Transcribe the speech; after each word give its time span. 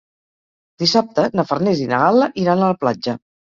Dissabte 0.83 1.27
na 1.41 1.45
Farners 1.51 1.83
i 1.85 1.87
na 1.93 2.01
Gal·la 2.07 2.33
iran 2.47 2.59
a 2.67 2.73
la 2.75 2.81
platja. 2.83 3.19